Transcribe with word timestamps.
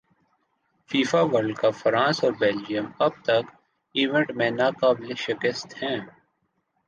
FIFA 0.89 1.21
world 1.23 1.55
cup 1.57 1.75
France 1.75 2.17
اور 2.23 2.31
Belgium 2.39 2.85
اب 2.99 3.13
تک 3.23 3.45
ایونٹ 3.95 4.27
میں 4.31 4.49
ناقابل 4.51 5.13
شکست 5.17 5.67
ہیں 5.83 5.99